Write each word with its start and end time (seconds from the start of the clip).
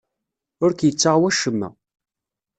Ur 0.63 0.71
k-yettaɣ 0.73 1.15
wacemma. 1.21 1.69